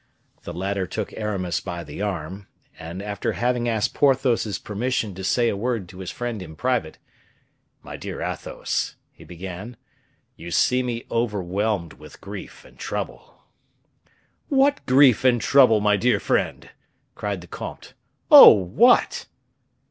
The 0.41 0.51
latter 0.51 0.87
took 0.87 1.13
Athos 1.13 1.59
by 1.59 1.83
the 1.83 2.01
arm, 2.01 2.47
and, 2.79 3.03
after 3.03 3.33
having 3.33 3.69
asked 3.69 3.93
Porthos's 3.93 4.57
permission 4.57 5.13
to 5.13 5.23
say 5.23 5.47
a 5.47 5.55
word 5.55 5.87
to 5.89 5.99
his 5.99 6.09
friend 6.09 6.41
in 6.41 6.55
private, 6.55 6.97
"My 7.83 7.97
dear 7.97 8.19
Athos," 8.19 8.95
he 9.11 9.23
began, 9.23 9.77
"you 10.35 10.49
see 10.49 10.81
me 10.81 11.05
overwhelmed 11.11 11.93
with 11.93 12.19
grief 12.19 12.65
and 12.65 12.79
trouble." 12.79 13.43
"With 14.49 14.83
grief 14.87 15.23
and 15.23 15.39
trouble, 15.39 15.81
my 15.81 15.97
dear 15.97 16.19
friend?" 16.19 16.71
cried 17.13 17.41
the 17.41 17.45
comte; 17.47 17.93
"oh, 18.31 18.49
what?" 18.51 19.27